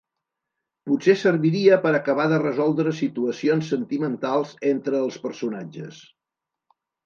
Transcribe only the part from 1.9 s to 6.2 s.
acabar de resoldre situacions sentimentals entre els personatges.